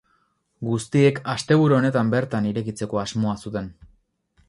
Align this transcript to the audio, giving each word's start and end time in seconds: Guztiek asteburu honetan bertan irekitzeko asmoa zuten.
Guztiek 0.69 1.19
asteburu 1.35 1.79
honetan 1.81 2.11
bertan 2.17 2.51
irekitzeko 2.53 3.05
asmoa 3.07 3.41
zuten. 3.47 3.73